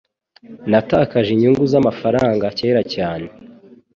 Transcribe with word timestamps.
Natakaje 0.69 1.29
inyungu 1.33 1.61
zamafaranga 1.71 2.45
kera 2.57 2.81
cyane. 2.93 3.27